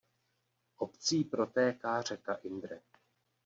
[0.75, 2.81] Obcí protéká řeka Indre.